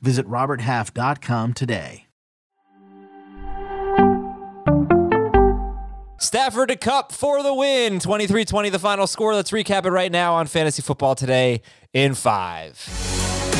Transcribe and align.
Visit 0.00 0.26
RobertHalf.com 0.26 1.54
today. 1.54 2.06
Stafford 6.18 6.70
to 6.70 6.76
Kupp 6.76 7.12
for 7.12 7.42
the 7.42 7.52
win. 7.52 8.00
23 8.00 8.44
20 8.44 8.70
the 8.70 8.78
final 8.78 9.06
score. 9.06 9.34
Let's 9.34 9.50
recap 9.50 9.84
it 9.84 9.90
right 9.90 10.10
now 10.10 10.34
on 10.34 10.46
Fantasy 10.46 10.82
Football 10.82 11.14
Today 11.14 11.60
in 11.92 12.14
five. 12.14 12.82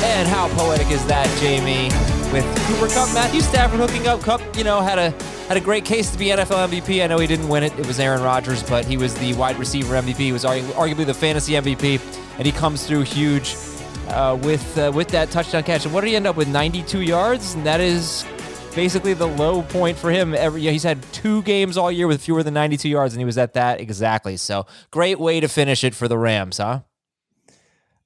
And 0.02 0.26
how 0.28 0.48
poetic 0.56 0.90
is 0.90 1.04
that, 1.06 1.26
Jamey? 1.38 1.92
With 2.32 2.44
Cooper 2.66 2.92
Kupp, 2.92 3.12
Matthew 3.14 3.40
Stafford 3.40 3.78
hooking 3.78 4.06
up. 4.06 4.20
Kupp, 4.20 4.40
you 4.56 4.64
know, 4.64 4.80
had 4.80 4.98
a 4.98 5.10
had 5.48 5.56
a 5.56 5.60
great 5.60 5.84
case 5.84 6.10
to 6.10 6.18
be 6.18 6.26
NFL 6.26 6.68
MVP. 6.68 7.04
I 7.04 7.06
know 7.06 7.18
he 7.18 7.26
didn't 7.26 7.48
win 7.48 7.62
it; 7.62 7.78
it 7.78 7.86
was 7.86 8.00
Aaron 8.00 8.22
Rodgers, 8.22 8.62
but 8.62 8.84
he 8.84 8.96
was 8.96 9.14
the 9.14 9.34
wide 9.34 9.58
receiver 9.58 9.94
MVP. 9.94 10.16
He 10.16 10.32
was 10.32 10.44
arguably 10.44 11.06
the 11.06 11.14
fantasy 11.14 11.52
MVP, 11.52 12.00
and 12.38 12.46
he 12.46 12.52
comes 12.52 12.86
through 12.86 13.02
huge 13.02 13.54
uh, 14.08 14.38
with 14.42 14.78
uh, 14.78 14.92
with 14.94 15.08
that 15.08 15.30
touchdown 15.30 15.62
catch. 15.62 15.84
And 15.84 15.94
what 15.94 16.02
did 16.02 16.08
he 16.08 16.16
end 16.16 16.26
up 16.26 16.36
with? 16.36 16.48
92 16.48 17.02
yards, 17.02 17.54
and 17.54 17.64
that 17.66 17.80
is 17.80 18.24
basically 18.74 19.14
the 19.14 19.26
low 19.26 19.62
point 19.62 19.96
for 19.96 20.10
him. 20.10 20.34
Every 20.34 20.60
he's 20.62 20.82
had 20.82 21.02
two 21.12 21.42
games 21.42 21.76
all 21.76 21.90
year 21.90 22.06
with 22.06 22.22
fewer 22.22 22.42
than 22.42 22.54
92 22.54 22.88
yards, 22.88 23.14
and 23.14 23.20
he 23.20 23.24
was 23.24 23.38
at 23.38 23.54
that 23.54 23.80
exactly. 23.80 24.36
So 24.36 24.66
great 24.90 25.18
way 25.18 25.40
to 25.40 25.48
finish 25.48 25.84
it 25.84 25.94
for 25.94 26.08
the 26.08 26.18
Rams, 26.18 26.58
huh? 26.58 26.80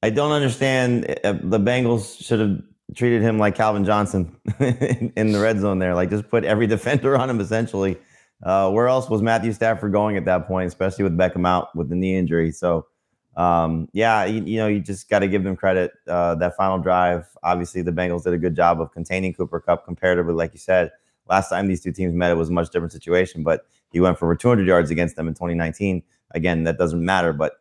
I 0.03 0.11
don't 0.11 0.33
understand. 0.33 1.17
Uh, 1.25 1.35
the 1.43 1.59
Bengals 1.59 2.25
should 2.25 2.41
have 2.41 2.63
treated 2.95 3.23
him 3.23 3.39
like 3.39 3.55
Calvin 3.55 3.85
Johnson 3.85 4.37
in 4.59 5.33
the 5.33 5.41
red 5.41 5.61
zone 5.61 5.79
there. 5.79 5.95
Like 5.95 6.11
just 6.11 6.29
put 6.29 6.45
every 6.45 6.67
defender 6.69 7.17
on 7.19 7.29
him 7.29 7.41
essentially. 7.41 7.99
Uh, 8.43 8.71
where 8.71 8.89
else 8.89 9.11
was 9.11 9.21
Matthew 9.21 9.53
Stafford 9.53 9.93
going 9.93 10.17
at 10.17 10.25
that 10.25 10.47
point, 10.47 10.67
especially 10.67 11.05
with 11.05 11.17
Beckham 11.17 11.47
out 11.47 11.77
with 11.77 11.91
the 11.91 11.95
knee 11.95 12.17
injury? 12.17 12.53
So, 12.53 12.87
um, 13.37 13.89
yeah, 13.93 14.25
you, 14.25 14.43
you, 14.45 14.59
know, 14.59 14.67
you 14.67 14.81
just 14.81 15.09
got 15.09 15.21
to 15.21 15.29
give 15.29 15.45
them 15.45 15.57
credit. 15.57 15.93
Uh, 16.07 16.35
that 16.37 16.57
final 16.57 16.79
drive, 16.79 17.27
obviously, 17.43 17.83
the 17.83 17.93
Bengals 17.93 18.25
did 18.25 18.35
a 18.35 18.39
good 18.39 18.57
job 18.57 18.81
of 18.81 18.93
containing 18.93 19.33
Cooper 19.33 19.61
Kupp 19.61 19.85
comparatively. 19.85 20.35
Like 20.35 20.53
you 20.53 20.59
said, 20.59 20.91
last 21.29 21.49
time 21.49 21.69
these 21.69 21.83
two 21.83 21.93
teams 21.93 22.13
met, 22.13 22.31
it 22.31 22.37
was 22.37 22.49
a 22.49 22.53
much 22.53 22.71
different 22.71 22.93
situation, 22.93 23.43
but 23.43 23.67
he 23.93 24.01
went 24.01 24.19
for 24.19 24.27
over 24.27 24.35
200 24.35 24.67
yards 24.67 24.91
against 24.91 25.17
them 25.17 25.29
in 25.29 25.35
2019. 25.35 26.03
Again, 26.33 26.65
that 26.65 26.79
doesn't 26.79 27.05
matter, 27.05 27.33
but 27.33 27.55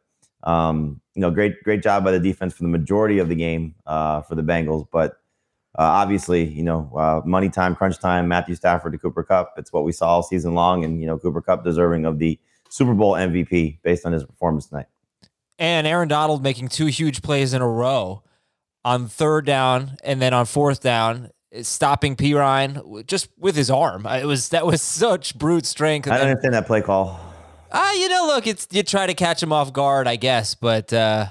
um, 0.44 1.02
you 1.16 1.22
know, 1.22 1.31
great 1.31 1.62
great 1.64 1.84
job 1.84 2.03
by 2.03 2.12
the 2.12 2.20
defense 2.20 2.53
for 2.53 2.64
the 2.64 2.70
majority 2.70 3.20
of 3.20 3.30
the 3.30 3.36
game 3.36 3.75
uh, 3.86 4.22
for 4.22 4.36
the 4.36 4.42
Bengals. 4.42 4.88
But 4.92 5.14
uh, 5.78 5.84
obviously, 5.84 6.45
you 6.45 6.64
know, 6.64 6.92
uh, 6.95 7.22
money 7.25 7.50
time, 7.50 7.75
crunch 7.75 8.00
time, 8.00 8.28
Matthew 8.28 8.56
Stafford 8.56 8.94
to 8.94 8.97
Cooper 8.97 9.23
Kupp. 9.23 9.53
It's 9.58 9.73
what 9.73 9.84
we 9.84 9.92
saw 9.92 10.08
all 10.08 10.23
season 10.23 10.53
long, 10.53 10.84
and 10.86 11.02
you 11.02 11.08
know, 11.08 11.17
Cooper 11.17 11.42
Kupp 11.42 11.64
deserving 11.64 12.06
of 12.06 12.20
the 12.20 12.40
Super 12.70 12.94
Bowl 12.94 13.14
MVP 13.14 13.80
based 13.81 14.06
on 14.06 14.14
his 14.14 14.23
performance 14.23 14.67
tonight. 14.67 14.86
And 15.60 15.86
Aaron 15.86 16.08
Donald 16.08 16.42
making 16.42 16.70
two 16.70 16.86
huge 16.88 17.22
plays 17.22 17.54
in 17.54 17.62
a 17.62 17.68
row 17.68 18.24
on 18.86 19.08
third 19.08 19.46
down 19.46 19.98
and 20.04 20.22
then 20.22 20.34
on 20.34 20.46
fourth 20.46 20.82
down, 20.82 21.30
stopping 21.62 22.16
Perine 22.16 23.06
just 23.06 23.30
with 23.38 23.56
his 23.56 23.70
arm. 23.70 24.06
It 24.06 24.26
was 24.26 24.50
that 24.50 24.66
was 24.66 24.82
such 25.04 25.38
brute 25.38 25.66
strength. 25.66 26.08
I 26.08 26.18
don't 26.18 26.30
understand 26.30 26.54
that 26.54 26.66
play 26.66 26.82
call. 26.82 27.20
Ah, 27.72 27.90
uh, 27.90 27.94
you 27.94 28.10
know, 28.10 28.26
look, 28.26 28.48
it's 28.48 28.68
you 28.72 28.82
try 28.82 29.06
to 29.06 29.14
catch 29.14 29.44
him 29.44 29.54
off 29.54 29.72
guard, 29.74 30.08
I 30.08 30.16
guess, 30.16 30.56
but 30.56 30.92
uh, 30.92 31.28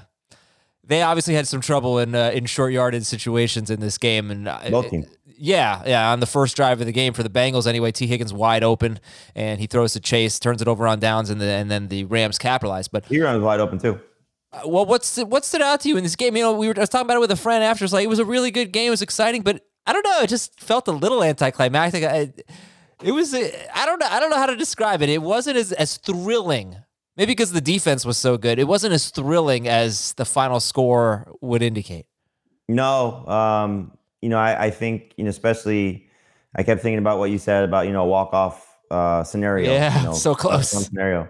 they 0.85 1.03
obviously 1.03 1.35
had 1.35 1.49
some 1.49 1.61
trouble 1.61 1.99
in 1.99 2.15
uh, 2.15 2.31
in 2.33 2.47
short 2.47 2.73
yardage 2.73 3.05
situations 3.05 3.71
in 3.71 3.81
this 3.81 3.99
game, 3.99 4.31
and 4.31 4.45
both 4.71 4.91
teams. 4.91 5.07
Yeah, 5.41 5.83
yeah. 5.87 6.13
On 6.13 6.21
the 6.21 6.27
first 6.27 6.57
drive 6.57 6.81
of 6.81 6.87
the 6.87 6.93
game 6.93 7.13
for 7.13 7.23
the 7.23 7.31
Bengals, 7.31 7.67
anyway, 7.67 7.93
Tee 7.93 8.09
Higgins 8.09 8.33
wide 8.33 8.65
open, 8.65 8.99
and 9.37 9.61
he 9.61 9.69
throws 9.69 9.93
to 9.93 10.01
Chase, 10.01 10.39
turns 10.41 10.61
it 10.61 10.67
over 10.67 10.87
on 10.89 10.99
downs, 10.99 11.31
and, 11.31 11.41
the, 11.41 11.45
and 11.45 11.71
then 11.71 11.87
the 11.87 12.05
Rams 12.07 12.39
capitalize. 12.39 12.89
But 12.89 13.07
he 13.07 13.21
runs 13.21 13.41
wide 13.41 13.61
open 13.61 13.79
too. 13.79 14.01
Uh, 14.53 14.63
well, 14.67 14.87
what's 14.87 15.19
what 15.19 15.45
stood 15.45 15.63
out 15.63 15.81
to 15.81 15.89
you 15.89 15.97
in 15.97 16.03
this 16.03 16.17
game? 16.17 16.37
You 16.37 16.43
know, 16.43 16.53
we 16.53 16.69
were 16.69 16.75
I 16.77 16.81
was 16.81 16.89
talking 16.89 17.07
about 17.07 17.17
it 17.17 17.21
with 17.21 17.31
a 17.31 17.37
friend 17.37 17.63
after. 17.63 17.85
It's 17.85 17.93
like 17.93 18.05
it 18.05 18.09
was 18.09 18.19
a 18.19 18.25
really 18.25 18.51
good 18.51 18.73
game. 18.73 18.89
It 18.89 18.91
was 18.91 19.03
exciting, 19.03 19.43
but 19.43 19.65
I 19.87 19.93
don't 19.93 20.05
know. 20.05 20.21
It 20.23 20.29
just 20.29 20.61
felt 20.61 20.89
a 20.89 20.93
little 20.93 21.23
anticlimactic. 21.23 22.05
I, 22.05 22.33
it 23.03 23.13
was 23.13 23.35
I 23.35 23.87
don't 23.87 23.99
know 23.99 24.09
I 24.11 24.21
don't 24.21 24.31
know 24.31 24.39
how 24.39 24.47
to 24.47 24.57
describe 24.57 25.03
it. 25.03 25.09
It 25.09 25.23
wasn't 25.23 25.57
as 25.57 25.73
as 25.73 25.97
thrilling. 25.99 26.77
Maybe 27.17 27.33
because 27.33 27.51
the 27.51 27.61
defense 27.61 28.07
was 28.07 28.17
so 28.17 28.39
good. 28.39 28.61
It 28.61 28.69
wasn't 28.69 28.95
as 28.95 29.11
thrilling 29.11 29.67
as 29.67 30.13
the 30.13 30.25
final 30.25 30.61
score 30.61 31.35
would 31.41 31.63
indicate. 31.63 32.07
No, 32.69 33.27
um, 33.27 33.91
you 34.23 34.29
know, 34.29 34.39
I, 34.39 34.67
I, 34.67 34.71
think 34.71 35.15
you 35.17 35.25
know, 35.25 35.31
especially 35.31 36.07
I 36.55 36.63
kept 36.63 36.81
thinking 36.81 37.01
about 37.01 37.19
what 37.19 37.31
you 37.31 37.39
said 37.39 37.65
about 37.65 37.87
you 37.87 37.93
know 37.93 38.05
walk 38.05 38.33
off 38.35 38.79
uh, 38.91 39.25
scenario. 39.25 39.73
Yeah, 39.73 39.99
you 39.99 40.05
know, 40.09 40.13
so 40.13 40.35
close 40.35 40.71
scenario, 40.71 41.29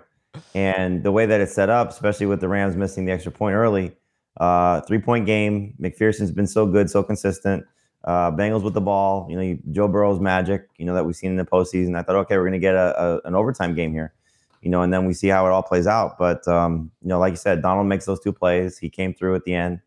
and 0.54 1.02
the 1.02 1.12
way 1.12 1.26
that 1.26 1.40
it's 1.40 1.54
set 1.54 1.70
up, 1.70 1.90
especially 1.90 2.26
with 2.26 2.40
the 2.40 2.48
Rams 2.48 2.76
missing 2.76 3.04
the 3.04 3.12
extra 3.12 3.32
point 3.32 3.54
early, 3.54 3.96
uh, 4.38 4.80
three 4.82 4.98
point 4.98 5.26
game. 5.26 5.74
McPherson's 5.80 6.30
been 6.30 6.46
so 6.46 6.66
good, 6.66 6.90
so 6.90 7.02
consistent. 7.02 7.64
Uh, 8.04 8.30
Bengals 8.30 8.62
with 8.62 8.74
the 8.74 8.80
ball, 8.80 9.26
you 9.28 9.36
know, 9.36 9.58
Joe 9.72 9.88
Burrow's 9.88 10.20
magic, 10.20 10.68
you 10.78 10.86
know, 10.86 10.94
that 10.94 11.04
we've 11.04 11.16
seen 11.16 11.32
in 11.32 11.36
the 11.36 11.44
postseason. 11.44 11.96
I 11.96 12.02
thought, 12.02 12.16
okay, 12.16 12.36
we're 12.36 12.44
going 12.44 12.52
to 12.52 12.58
get 12.58 12.74
a, 12.74 13.02
a, 13.02 13.20
an 13.24 13.34
overtime 13.34 13.74
game 13.74 13.92
here, 13.92 14.14
you 14.62 14.70
know, 14.70 14.82
and 14.82 14.92
then 14.92 15.04
we 15.04 15.14
see 15.14 15.28
how 15.28 15.46
it 15.46 15.50
all 15.50 15.64
plays 15.64 15.86
out. 15.86 16.16
But, 16.16 16.46
um, 16.46 16.90
you 17.02 17.08
know, 17.08 17.18
like 17.18 17.32
you 17.32 17.36
said, 17.36 17.60
Donald 17.60 17.88
makes 17.88 18.06
those 18.06 18.20
two 18.20 18.32
plays. 18.32 18.78
He 18.78 18.88
came 18.88 19.14
through 19.14 19.34
at 19.34 19.44
the 19.44 19.54
end. 19.54 19.80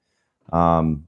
Um, 0.52 1.08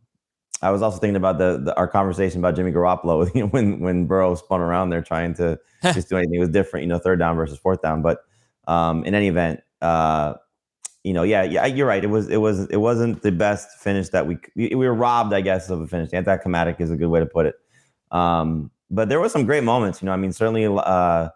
I 0.61 0.71
was 0.71 0.81
also 0.81 0.97
thinking 0.97 1.17
about 1.17 1.39
the, 1.39 1.59
the, 1.61 1.75
our 1.75 1.89
conversation 1.89 2.39
about 2.39 2.55
Jimmy 2.55 2.71
Garoppolo 2.71 3.29
you 3.35 3.41
know, 3.41 3.47
when 3.47 3.81
when 3.81 4.07
Burrow 4.07 4.33
spun 4.35 4.61
around 4.61 4.89
there 4.89 5.01
trying 5.01 5.33
to 5.35 5.59
just 5.83 6.07
do 6.07 6.15
anything. 6.15 6.35
It 6.35 6.39
was 6.39 6.49
different, 6.49 6.83
you 6.85 6.87
know, 6.87 6.99
third 6.99 7.19
down 7.19 7.35
versus 7.35 7.57
fourth 7.57 7.81
down. 7.81 8.01
But 8.01 8.19
um, 8.67 9.03
in 9.05 9.15
any 9.15 9.27
event, 9.27 9.61
uh, 9.81 10.35
you 11.03 11.13
know, 11.13 11.23
yeah, 11.23 11.43
yeah, 11.43 11.65
you're 11.65 11.87
right. 11.87 12.03
It 12.03 12.07
was, 12.07 12.29
it 12.29 12.37
was, 12.37 12.67
it 12.67 12.77
wasn't 12.77 13.21
the 13.21 13.31
best 13.31 13.77
finish 13.79 14.09
that 14.09 14.25
we 14.25 14.37
we 14.55 14.75
were 14.75 14.93
robbed, 14.93 15.33
I 15.33 15.41
guess, 15.41 15.69
of 15.69 15.81
a 15.81 15.87
finish. 15.87 16.13
Anticlimactic 16.13 16.79
is 16.79 16.91
a 16.91 16.95
good 16.95 17.09
way 17.09 17.19
to 17.19 17.25
put 17.25 17.45
it. 17.45 17.55
Um, 18.11 18.71
but 18.89 19.09
there 19.09 19.19
was 19.19 19.31
some 19.31 19.45
great 19.45 19.63
moments. 19.63 20.01
You 20.01 20.05
know, 20.05 20.13
I 20.13 20.17
mean, 20.17 20.31
certainly 20.31 20.65
uh, 20.65 21.29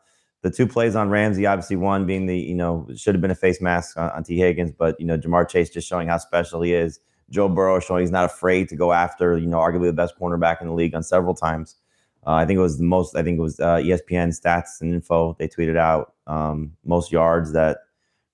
the 0.43 0.51
two 0.51 0.67
plays 0.67 0.95
on 0.95 1.09
Ramsey, 1.09 1.45
obviously 1.45 1.75
one 1.75 2.05
being 2.05 2.27
the, 2.27 2.38
you 2.38 2.55
know, 2.55 2.88
should 2.95 3.15
have 3.15 3.21
been 3.21 3.31
a 3.31 3.35
face 3.35 3.59
mask 3.59 3.97
on, 3.97 4.09
on 4.11 4.23
Tee 4.23 4.38
Higgins, 4.38 4.71
but 4.71 4.99
you 4.99 5.05
know, 5.05 5.17
Ja'Marr 5.17 5.49
Chase 5.49 5.69
just 5.69 5.88
showing 5.88 6.07
how 6.07 6.17
special 6.17 6.61
he 6.61 6.73
is. 6.73 6.99
Joe 7.29 7.49
Burrow 7.49 7.79
showing 7.79 8.01
he's 8.01 8.11
not 8.11 8.23
afraid 8.23 8.69
to 8.69 8.75
go 8.75 8.94
after, 8.94 9.38
you 9.38 9.47
know, 9.47 9.57
arguably 9.57 9.88
the 9.88 9.94
best 9.94 10.17
cornerback 10.17 10.61
in 10.61 10.67
the 10.67 10.73
league 10.73 10.95
on 10.95 11.03
several 11.03 11.33
times. 11.33 11.75
Uh, 12.25 12.33
I 12.33 12.45
think 12.45 12.57
it 12.57 12.61
was 12.61 12.78
the 12.78 12.83
most. 12.83 13.16
I 13.16 13.23
think 13.23 13.38
it 13.38 13.41
was 13.41 13.59
uh, 13.59 13.78
ESPN 13.78 14.38
stats 14.38 14.81
and 14.81 14.94
info. 14.94 15.35
They 15.39 15.47
tweeted 15.47 15.78
out 15.78 16.13
um, 16.28 16.73
most 16.85 17.11
yards 17.11 17.53
that 17.53 17.79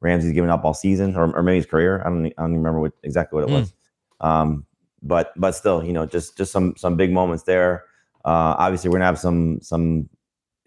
Ramsey's 0.01 0.33
given 0.33 0.49
up 0.49 0.65
all 0.65 0.73
season, 0.73 1.15
or, 1.15 1.35
or 1.35 1.43
maybe 1.43 1.57
his 1.57 1.65
career. 1.65 2.01
I 2.01 2.09
don't, 2.09 2.25
I 2.25 2.31
don't 2.37 2.55
remember 2.55 2.79
what, 2.79 2.93
exactly 3.03 3.35
what 3.35 3.49
it 3.49 3.51
mm. 3.51 3.59
was. 3.59 3.73
Um, 4.19 4.65
but 5.01 5.33
but 5.35 5.51
still, 5.51 5.83
you 5.83 5.93
know, 5.93 6.05
just 6.05 6.37
just 6.37 6.51
some 6.51 6.75
some 6.77 6.95
big 6.95 7.11
moments 7.11 7.43
there. 7.43 7.83
Uh, 8.25 8.55
obviously, 8.57 8.89
we're 8.89 8.97
gonna 8.97 9.05
have 9.05 9.19
some 9.19 9.59
some 9.61 10.09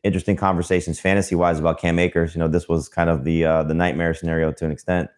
interesting 0.03 0.37
conversations 0.37 1.01
fantasy 1.01 1.35
wise 1.35 1.59
about 1.59 1.81
Cam 1.81 1.99
Akers. 1.99 2.35
You 2.35 2.41
know, 2.41 2.49
this 2.49 2.69
was 2.69 2.89
kind 2.89 3.11
of 3.11 3.25
the 3.25 3.45
uh, 3.45 3.63
the 3.65 3.75
nightmare 3.75 4.15
scenario 4.15 4.53
to 4.53 4.65
an 4.65 4.71
extent 4.71 5.11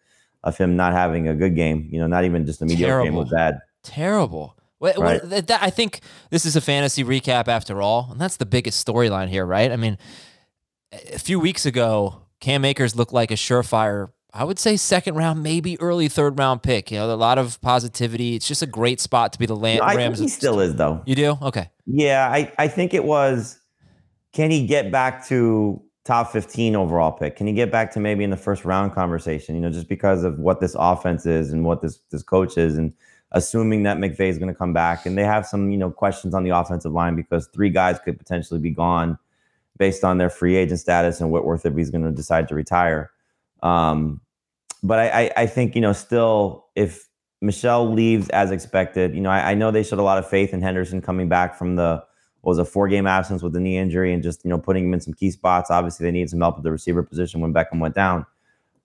of 0.43 0.57
him 0.57 0.75
not 0.75 0.93
having 0.93 1.27
a 1.27 1.35
good 1.35 1.55
game. 1.55 1.87
You 1.91 1.99
know, 1.99 2.07
not 2.07 2.25
even 2.25 2.45
just 2.45 2.61
a 2.61 2.65
mediocre 2.65 2.87
Terrible. 2.87 3.05
game 3.05 3.15
was 3.15 3.29
bad. 3.29 3.59
Terrible. 3.83 4.55
What, 4.79 4.97
right. 4.97 5.23
what, 5.23 5.47
that, 5.47 5.61
I 5.61 5.69
think 5.69 6.01
this 6.29 6.45
is 6.45 6.55
a 6.55 6.61
fantasy 6.61 7.03
recap 7.03 7.47
after 7.47 7.81
all, 7.81 8.09
and 8.11 8.19
that's 8.19 8.37
the 8.37 8.45
biggest 8.45 8.85
storyline 8.85 9.27
here, 9.27 9.45
right? 9.45 9.71
I 9.71 9.75
mean, 9.75 9.97
a 10.91 11.19
few 11.19 11.39
weeks 11.39 11.65
ago, 11.65 12.21
Cam 12.39 12.65
Akers 12.65 12.95
looked 12.95 13.13
like 13.13 13.29
a 13.29 13.35
surefire, 13.35 14.09
I 14.33 14.43
would 14.43 14.59
say 14.59 14.77
second 14.77 15.15
round, 15.15 15.43
maybe 15.43 15.79
early 15.81 16.07
third 16.07 16.37
round 16.37 16.63
pick. 16.63 16.91
You 16.91 16.99
know, 16.99 17.11
a 17.11 17.15
lot 17.15 17.37
of 17.37 17.59
positivity. 17.61 18.35
It's 18.35 18.47
just 18.47 18.61
a 18.61 18.67
great 18.67 19.01
spot 19.01 19.33
to 19.33 19.39
be 19.39 19.45
the 19.45 19.55
Lam- 19.55 19.81
I 19.81 19.95
Rams. 19.95 20.19
he 20.19 20.27
still 20.27 20.59
is 20.59 20.75
though. 20.75 21.01
You 21.05 21.15
do? 21.15 21.37
Okay. 21.41 21.69
Yeah, 21.85 22.29
I, 22.31 22.51
I 22.57 22.67
think 22.67 22.93
it 22.93 23.03
was 23.03 23.59
can 24.33 24.51
he 24.51 24.67
get 24.67 24.91
back 24.91 25.25
to 25.27 25.81
top 26.05 26.31
15 26.31 26.75
overall 26.75 27.11
pick? 27.11 27.35
Can 27.35 27.47
he 27.47 27.53
get 27.53 27.71
back 27.71 27.91
to 27.93 27.99
maybe 27.99 28.23
in 28.23 28.29
the 28.29 28.37
first 28.37 28.65
round 28.65 28.93
conversation? 28.93 29.55
You 29.55 29.61
know, 29.61 29.71
just 29.71 29.89
because 29.89 30.23
of 30.23 30.37
what 30.39 30.59
this 30.59 30.75
offense 30.77 31.25
is 31.25 31.51
and 31.51 31.65
what 31.65 31.81
this 31.81 31.99
this 32.11 32.23
coach 32.23 32.57
is 32.57 32.77
and 32.77 32.93
assuming 33.31 33.83
that 33.83 33.97
McVay 33.97 34.29
is 34.29 34.37
going 34.37 34.51
to 34.51 34.57
come 34.57 34.73
back 34.73 35.05
and 35.05 35.17
they 35.17 35.23
have 35.23 35.45
some, 35.45 35.69
you 35.69 35.77
know, 35.77 35.91
questions 35.91 36.33
on 36.33 36.43
the 36.43 36.49
offensive 36.49 36.91
line 36.91 37.15
because 37.15 37.47
three 37.47 37.69
guys 37.69 37.99
could 37.99 38.17
potentially 38.17 38.59
be 38.59 38.71
gone 38.71 39.17
based 39.77 40.03
on 40.03 40.17
their 40.17 40.29
free 40.29 40.55
agent 40.55 40.79
status 40.79 41.21
and 41.21 41.31
Whitworth 41.31 41.65
if 41.65 41.75
he's 41.75 41.89
going 41.89 42.03
to 42.03 42.11
decide 42.11 42.47
to 42.49 42.55
retire. 42.55 43.11
Um, 43.61 44.21
but 44.83 44.99
I, 44.99 45.09
I, 45.09 45.31
I, 45.37 45.45
think 45.47 45.75
you 45.75 45.81
know 45.81 45.91
still 45.91 46.67
if 46.75 47.07
Michel 47.41 47.91
leaves 47.91 48.29
as 48.29 48.51
expected, 48.51 49.13
you 49.13 49.21
know 49.21 49.29
I, 49.29 49.51
I, 49.51 49.53
know 49.53 49.71
they 49.71 49.83
showed 49.83 49.99
a 49.99 50.03
lot 50.03 50.17
of 50.17 50.29
faith 50.29 50.53
in 50.53 50.61
Henderson 50.61 51.01
coming 51.01 51.27
back 51.27 51.57
from 51.57 51.75
the 51.75 52.03
was 52.41 52.57
a 52.57 52.63
four 52.63 52.87
game 52.87 53.05
absence 53.05 53.43
with 53.43 53.51
the 53.51 53.59
knee 53.59 53.77
injury 53.77 54.13
and 54.13 54.23
just 54.23 54.45
you 54.45 54.49
know 54.49 54.57
putting 54.57 54.85
him 54.85 54.93
in 54.93 55.01
some 55.01 55.13
key 55.13 55.31
spots. 55.31 55.69
Obviously, 55.69 56.05
they 56.05 56.11
needed 56.11 56.29
some 56.29 56.39
help 56.39 56.57
at 56.57 56.63
the 56.63 56.71
receiver 56.71 57.03
position 57.03 57.41
when 57.41 57.53
Beckham 57.53 57.79
went 57.79 57.95
down. 57.95 58.25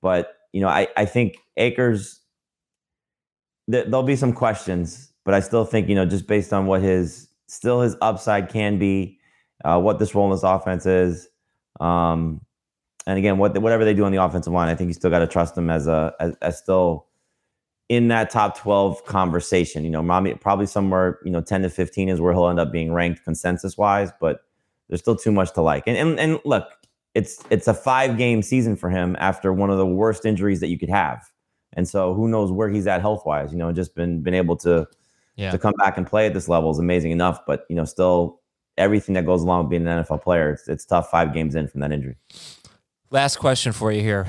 But 0.00 0.36
you 0.52 0.60
know, 0.60 0.68
I 0.68 0.88
I 0.96 1.04
think 1.04 1.36
Akers. 1.56 2.20
Th- 3.70 3.84
there'll 3.86 4.02
be 4.02 4.16
some 4.16 4.32
questions, 4.32 5.12
but 5.24 5.34
I 5.34 5.40
still 5.40 5.64
think 5.64 5.88
you 5.88 5.94
know 5.94 6.06
just 6.06 6.26
based 6.26 6.52
on 6.52 6.66
what 6.66 6.82
his 6.82 7.28
still 7.46 7.80
his 7.80 7.96
upside 8.00 8.48
can 8.48 8.78
be, 8.78 9.18
uh, 9.64 9.80
what 9.80 9.98
this 9.98 10.14
role 10.14 10.26
in 10.26 10.32
this 10.32 10.42
offense 10.42 10.86
is, 10.86 11.28
um, 11.80 12.40
and 13.06 13.18
again, 13.18 13.38
what 13.38 13.56
whatever 13.58 13.84
they 13.84 13.94
do 13.94 14.04
on 14.04 14.12
the 14.12 14.22
offensive 14.22 14.52
line, 14.52 14.68
I 14.68 14.74
think 14.74 14.88
you 14.88 14.94
still 14.94 15.10
got 15.10 15.20
to 15.20 15.26
trust 15.26 15.56
him 15.56 15.70
as 15.70 15.86
a 15.86 16.12
as, 16.20 16.34
as 16.42 16.58
still 16.58 17.06
in 17.88 18.08
that 18.08 18.30
top 18.30 18.58
12 18.58 19.04
conversation. 19.04 19.84
You 19.84 19.90
know, 19.90 20.36
probably 20.40 20.66
somewhere, 20.66 21.18
you 21.24 21.30
know, 21.30 21.40
10 21.40 21.62
to 21.62 21.70
15 21.70 22.08
is 22.08 22.20
where 22.20 22.32
he'll 22.32 22.48
end 22.48 22.60
up 22.60 22.72
being 22.72 22.92
ranked 22.92 23.24
consensus 23.24 23.76
wise, 23.76 24.10
but 24.20 24.40
there's 24.88 25.00
still 25.00 25.16
too 25.16 25.32
much 25.32 25.52
to 25.54 25.62
like. 25.62 25.84
And, 25.86 25.96
and, 25.96 26.18
and 26.18 26.40
look, 26.44 26.66
it's, 27.14 27.42
it's 27.50 27.68
a 27.68 27.74
five 27.74 28.16
game 28.16 28.42
season 28.42 28.76
for 28.76 28.90
him 28.90 29.16
after 29.18 29.52
one 29.52 29.70
of 29.70 29.78
the 29.78 29.86
worst 29.86 30.24
injuries 30.24 30.60
that 30.60 30.68
you 30.68 30.78
could 30.78 30.90
have. 30.90 31.22
And 31.74 31.88
so 31.88 32.14
who 32.14 32.28
knows 32.28 32.50
where 32.50 32.68
he's 32.68 32.86
at 32.86 33.00
health 33.00 33.24
wise, 33.26 33.52
you 33.52 33.58
know, 33.58 33.72
just 33.72 33.94
been, 33.94 34.22
been 34.22 34.34
able 34.34 34.56
to, 34.58 34.86
yeah. 35.36 35.50
to 35.50 35.58
come 35.58 35.74
back 35.78 35.96
and 35.96 36.06
play 36.06 36.26
at 36.26 36.34
this 36.34 36.48
level 36.48 36.70
is 36.70 36.78
amazing 36.78 37.10
enough, 37.10 37.40
but 37.46 37.66
you 37.68 37.76
know, 37.76 37.84
still 37.84 38.40
everything 38.78 39.14
that 39.14 39.26
goes 39.26 39.42
along 39.42 39.64
with 39.64 39.70
being 39.70 39.86
an 39.86 40.04
NFL 40.04 40.22
player, 40.22 40.52
it's, 40.52 40.68
it's 40.68 40.84
tough 40.84 41.10
five 41.10 41.32
games 41.32 41.54
in 41.54 41.68
from 41.68 41.80
that 41.80 41.92
injury. 41.92 42.16
Last 43.10 43.36
question 43.36 43.72
for 43.72 43.92
you 43.92 44.00
here. 44.00 44.26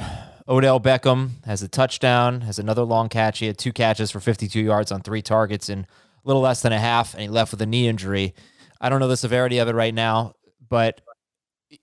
Odell 0.47 0.79
Beckham 0.79 1.43
has 1.45 1.63
a 1.63 1.67
touchdown, 1.67 2.41
has 2.41 2.59
another 2.59 2.83
long 2.83 3.09
catch. 3.09 3.39
He 3.39 3.47
had 3.47 3.57
two 3.57 3.73
catches 3.73 4.11
for 4.11 4.19
52 4.19 4.59
yards 4.59 4.91
on 4.91 5.01
three 5.01 5.23
targets 5.23 5.69
in 5.69 5.79
a 5.79 5.87
little 6.23 6.41
less 6.41 6.61
than 6.61 6.71
a 6.71 6.79
half, 6.79 7.13
and 7.13 7.21
he 7.23 7.29
left 7.29 7.51
with 7.51 7.61
a 7.61 7.65
knee 7.65 7.87
injury. 7.87 8.35
I 8.79 8.89
don't 8.89 8.99
know 8.99 9.07
the 9.07 9.17
severity 9.17 9.57
of 9.57 9.67
it 9.67 9.73
right 9.73 9.93
now, 9.93 10.33
but 10.69 11.01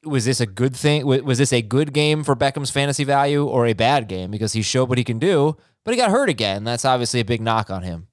was 0.05 0.25
this 0.25 0.41
a 0.41 0.47
good 0.47 0.77
thing? 0.77 1.07
Was 1.07 1.39
this 1.39 1.53
a 1.53 1.63
good 1.63 1.93
game 1.93 2.25
for 2.25 2.35
Beckham's 2.35 2.71
fantasy 2.71 3.05
value 3.05 3.45
or 3.45 3.67
a 3.67 3.73
bad 3.73 4.09
game? 4.09 4.31
Because 4.31 4.53
he 4.53 4.63
showed 4.63 4.89
what 4.89 4.99
he 4.99 5.05
can 5.05 5.19
do, 5.19 5.57
but 5.85 5.93
he 5.93 6.01
got 6.01 6.11
hurt 6.11 6.29
again. 6.29 6.65
That's 6.65 6.85
obviously 6.85 7.21
a 7.21 7.25
big 7.25 7.41
knock 7.41 7.71
on 7.71 7.83
him. 7.83 8.09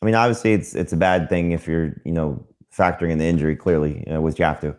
I 0.00 0.06
mean, 0.06 0.14
obviously, 0.14 0.52
it's 0.52 0.74
it's 0.74 0.92
a 0.92 0.96
bad 0.96 1.28
thing 1.28 1.52
if 1.52 1.66
you're 1.66 2.00
you 2.04 2.12
know 2.12 2.46
factoring 2.76 3.10
in 3.10 3.18
the 3.18 3.26
injury. 3.26 3.56
Clearly, 3.56 4.04
you 4.06 4.12
know, 4.12 4.20
which 4.20 4.38
you 4.38 4.44
have 4.44 4.60
to. 4.60 4.76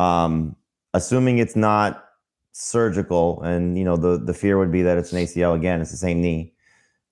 Um, 0.00 0.56
assuming 0.92 1.38
it's 1.38 1.56
not 1.56 2.04
surgical, 2.52 3.42
and 3.42 3.76
you 3.76 3.84
know 3.84 3.96
the 3.96 4.18
the 4.18 4.34
fear 4.34 4.58
would 4.58 4.70
be 4.72 4.82
that 4.82 4.96
it's 4.98 5.12
an 5.12 5.18
ACL 5.18 5.56
again. 5.56 5.80
It's 5.80 5.90
the 5.90 5.96
same 5.96 6.20
knee. 6.20 6.53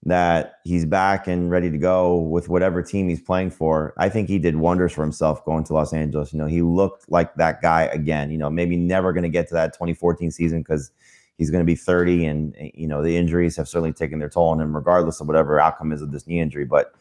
That 0.05 0.55
he's 0.65 0.85
back 0.85 1.29
and 1.29 1.49
ready 1.49 1.71
to 1.71 1.79
go 1.79 2.17
with 2.17 2.49
whatever 2.49 2.83
team 2.83 3.09
he's 3.09 3.23
playing 3.23 3.51
for. 3.51 3.95
I 3.99 4.09
think 4.09 4.29
he 4.29 4.39
did 4.39 4.57
wonders 4.57 4.93
for 4.93 5.03
himself 5.03 5.45
going 5.45 5.63
to 5.65 5.75
Los 5.75 5.93
Angeles. 5.93 6.33
You 6.33 6.41
know, 6.41 6.47
he 6.47 6.61
looked 6.61 7.09
like 7.09 7.35
that 7.37 7.63
guy 7.63 7.83
again. 7.85 8.33
You 8.33 8.39
know, 8.39 8.51
maybe 8.51 8.77
never 8.77 9.13
going 9.13 9.23
to 9.23 9.29
get 9.29 9.47
to 9.49 9.55
that 9.55 9.75
2014 9.75 10.33
season 10.33 10.59
because 10.61 10.91
he's 11.39 11.51
going 11.51 11.61
to 11.61 11.67
be 11.67 11.77
30, 11.77 12.27
and 12.27 12.57
you 12.75 12.89
know 12.89 13.03
the 13.03 13.17
injuries 13.17 13.57
have 13.57 13.69
certainly 13.69 13.93
taken 13.93 14.19
their 14.19 14.29
toll 14.29 14.49
on 14.49 14.61
him, 14.61 14.75
regardless 14.75 15.21
of 15.21 15.29
whatever 15.29 15.61
outcome 15.61 15.93
is 15.93 16.03
of 16.03 16.11
this 16.11 16.27
knee 16.27 16.41
injury. 16.41 16.65
But 16.65 16.95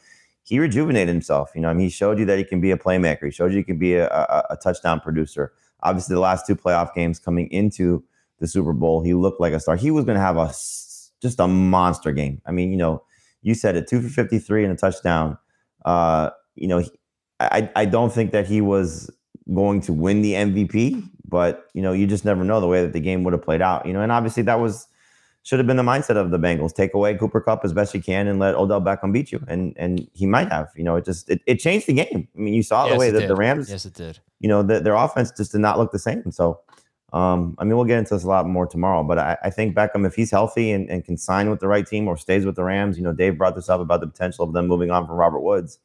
he 0.44 0.60
rejuvenated 0.60 1.10
himself. 1.14 1.52
You 1.56 1.62
know, 1.62 1.70
I 1.70 1.74
mean, 1.74 1.86
he 1.86 1.90
showed 1.90 2.20
you 2.20 2.26
that 2.26 2.38
he 2.38 2.44
can 2.44 2.62
be 2.62 2.72
a 2.72 2.78
playmaker. 2.78 3.26
He 3.26 3.32
showed 3.32 3.52
you 3.52 3.58
he 3.58 3.64
can 3.64 3.78
be 3.78 3.96
a, 3.96 4.08
a, 4.10 4.46
a 4.52 4.58
touchdown 4.58 5.00
producer. 5.00 5.54
Obviously, 5.82 6.14
the 6.14 6.20
last 6.22 6.46
two 6.46 6.56
playoff 6.56 6.94
games 6.94 7.20
coming 7.20 7.50
into 7.52 8.04
the 8.40 8.48
Super 8.48 8.74
Bowl. 8.74 9.02
He 9.02 9.14
looked 9.14 9.40
like 9.40 9.54
a 9.54 9.60
star. 9.60 9.76
He 9.76 9.92
was 9.92 10.06
going 10.06 10.16
to 10.16 10.22
have 10.22 10.38
a 10.38 10.52
just 11.22 11.40
a 11.40 11.48
monster 11.48 12.12
game. 12.12 12.42
I 12.46 12.52
mean, 12.52 12.72
you 12.72 12.78
know, 12.78 13.04
you 13.42 13.54
said 13.54 13.76
it, 13.76 13.88
two 13.88 14.02
for 14.02 14.10
fifty 14.10 14.40
three 14.40 14.64
and 14.64 14.74
a 14.74 14.76
touchdown. 14.76 15.38
Uh, 15.86 16.32
you 16.56 16.68
know, 16.68 16.80
he, 16.80 16.92
I 17.40 17.70
I 17.76 17.86
don't 17.86 18.12
think 18.12 18.32
that 18.32 18.48
he 18.48 18.62
was 18.62 19.10
going 19.54 19.82
to 19.82 19.94
win 19.94 20.22
the 20.22 20.34
MVP, 20.34 21.04
but 21.28 21.68
you 21.74 21.82
know, 21.82 21.94
you 21.94 22.08
just 22.08 22.26
never 22.26 22.44
know 22.44 22.60
the 22.60 22.68
way 22.68 22.82
that 22.82 22.94
the 22.94 23.00
game 23.00 23.24
would 23.24 23.34
have 23.34 23.42
played 23.42 23.62
out. 23.62 23.86
You 23.86 23.94
know, 23.94 24.02
and 24.02 24.12
obviously 24.12 24.44
that 24.44 24.60
was 24.60 24.88
should 25.44 25.58
have 25.58 25.66
been 25.66 25.78
the 25.78 25.84
mindset 25.84 26.18
of 26.18 26.30
the 26.30 26.38
Bengals. 26.38 26.74
Take 26.74 26.94
away 26.94 27.16
Cooper 27.16 27.42
Kupp 27.42 27.66
as 27.66 27.74
best 27.74 27.96
you 27.96 28.02
can 28.02 28.28
and 28.28 28.40
let 28.40 28.54
Odell 28.54 28.82
Beckham 28.82 29.12
beat 29.12 29.32
you. 29.32 29.44
And 29.48 29.74
and 29.78 30.08
he 30.14 30.26
might 30.26 30.50
have. 30.52 30.70
You 30.76 30.84
know, 30.84 30.96
it 30.98 31.06
just 31.06 31.30
it, 31.30 31.42
it 31.48 31.56
changed 31.56 31.88
the 31.88 31.94
game. 31.94 32.28
I 32.36 32.40
mean, 32.40 32.54
you 32.54 32.64
saw 32.64 32.86
yes, 32.86 32.94
the 32.94 33.00
way 33.00 33.10
that 33.10 33.22
did. 33.22 33.30
the 33.30 33.36
Rams 33.36 33.70
Yes, 33.70 33.86
it 33.86 33.94
did. 33.94 34.20
You 34.40 34.50
know, 34.50 34.64
the, 34.64 34.80
their 34.80 34.96
offense 34.96 35.32
just 35.36 35.52
did 35.52 35.62
not 35.62 35.78
look 35.78 35.92
the 35.92 36.00
same. 36.00 36.32
So 36.32 36.60
um, 37.14 37.56
I 37.60 37.66
mean, 37.66 37.76
we'll 37.76 37.86
get 37.86 38.00
into 38.00 38.14
this 38.14 38.24
a 38.24 38.28
lot 38.28 38.48
more 38.48 38.66
tomorrow, 38.66 39.04
but 39.04 39.20
I, 39.20 39.38
I 39.44 39.50
think 39.50 39.76
Beckham, 39.76 40.08
if 40.08 40.16
he's 40.16 40.32
healthy 40.32 40.72
and, 40.72 40.90
and, 40.90 41.04
can 41.04 41.18
sign 41.18 41.50
with 41.50 41.60
the 41.60 41.68
right 41.68 41.86
team 41.86 42.08
or 42.08 42.16
stays 42.16 42.46
with 42.46 42.56
the 42.56 42.64
Rams, 42.64 42.98
you 42.98 43.04
know, 43.04 43.12
Dave 43.12 43.38
brought 43.38 43.56
this 43.56 43.68
up 43.68 43.82
about 43.82 44.00
the 44.00 44.08
potential 44.08 44.46
of 44.46 44.54
them 44.54 44.68
moving 44.68 44.92
on 44.92 45.06
from 45.06 45.18
Robert 45.18 45.42
Woods. 45.42 45.80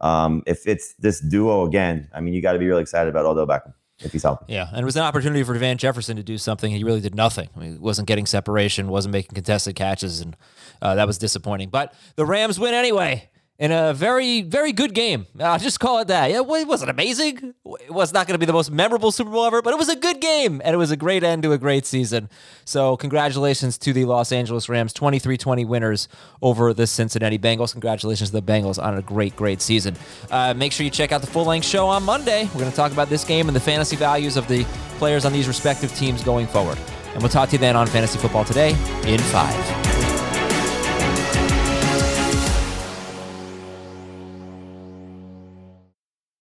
Um, 0.00 0.42
if 0.46 0.66
it's 0.66 0.94
this 0.94 1.20
duo 1.20 1.66
again, 1.66 2.08
I 2.14 2.20
mean, 2.20 2.32
you 2.32 2.40
got 2.40 2.54
to 2.54 2.58
be 2.58 2.66
really 2.66 2.80
excited 2.80 3.10
about 3.10 3.26
Odell 3.26 3.46
Beckham 3.46 3.74
if 4.00 4.12
he's 4.12 4.22
healthy. 4.22 4.46
Yeah, 4.48 4.68
and 4.70 4.80
it 4.80 4.84
was 4.84 4.96
an 4.96 5.02
opportunity 5.02 5.42
for 5.42 5.54
Van 5.54 5.76
Jefferson 5.76 6.16
to 6.16 6.22
do 6.22 6.38
something. 6.38 6.72
He 6.72 6.84
really 6.84 7.02
did 7.02 7.14
nothing. 7.14 7.50
I 7.54 7.60
mean, 7.60 7.72
he 7.74 7.78
wasn't 7.78 8.08
getting 8.08 8.24
separation, 8.24 8.88
wasn't 8.88 9.12
making 9.12 9.34
contested 9.34 9.76
catches, 9.76 10.20
and 10.20 10.36
uh, 10.80 10.94
that 10.94 11.06
was 11.06 11.18
disappointing. 11.18 11.68
But 11.68 11.94
the 12.16 12.24
Rams 12.24 12.58
win 12.58 12.72
anyway 12.72 13.28
in 13.62 13.70
a 13.70 13.94
very, 13.94 14.42
very 14.42 14.72
good 14.72 14.92
game. 14.92 15.24
I'll 15.38 15.56
just 15.56 15.78
call 15.78 16.00
it 16.00 16.08
that. 16.08 16.32
Yeah, 16.32 16.38
it 16.38 16.66
wasn't 16.66 16.90
amazing. 16.90 17.54
It 17.80 17.94
was 17.94 18.12
not 18.12 18.26
going 18.26 18.34
to 18.34 18.38
be 18.38 18.44
the 18.44 18.52
most 18.52 18.72
memorable 18.72 19.12
Super 19.12 19.30
Bowl 19.30 19.44
ever, 19.44 19.62
but 19.62 19.72
it 19.72 19.78
was 19.78 19.88
a 19.88 19.94
good 19.94 20.20
game, 20.20 20.60
and 20.64 20.74
it 20.74 20.78
was 20.78 20.90
a 20.90 20.96
great 20.96 21.22
end 21.22 21.44
to 21.44 21.52
a 21.52 21.58
great 21.58 21.86
season. 21.86 22.28
So, 22.64 22.96
congratulations 22.96 23.78
to 23.78 23.92
the 23.92 24.04
Los 24.04 24.32
Angeles 24.32 24.68
Rams, 24.68 24.92
23 24.92 25.38
20 25.38 25.64
winners 25.64 26.08
over 26.42 26.74
the 26.74 26.88
Cincinnati 26.88 27.38
Bengals. 27.38 27.70
Congratulations 27.70 28.30
to 28.30 28.40
the 28.40 28.42
Bengals 28.42 28.82
on 28.82 28.98
a 28.98 29.02
great, 29.02 29.36
great 29.36 29.62
season. 29.62 29.94
Uh, 30.28 30.52
make 30.54 30.72
sure 30.72 30.82
you 30.82 30.90
check 30.90 31.12
out 31.12 31.20
the 31.20 31.28
full 31.28 31.44
length 31.44 31.68
show 31.68 31.86
on 31.86 32.02
Monday. 32.02 32.46
We're 32.46 32.60
going 32.62 32.70
to 32.70 32.76
talk 32.76 32.90
about 32.90 33.10
this 33.10 33.22
game 33.22 33.46
and 33.46 33.54
the 33.54 33.60
fantasy 33.60 33.94
values 33.94 34.36
of 34.36 34.48
the 34.48 34.64
players 34.98 35.24
on 35.24 35.32
these 35.32 35.46
respective 35.46 35.94
teams 35.94 36.24
going 36.24 36.48
forward. 36.48 36.78
And 37.12 37.22
we'll 37.22 37.28
talk 37.28 37.50
to 37.50 37.52
you 37.52 37.60
then 37.60 37.76
on 37.76 37.86
Fantasy 37.86 38.18
Football 38.18 38.44
Today 38.44 38.70
in 39.06 39.20
five. 39.20 39.81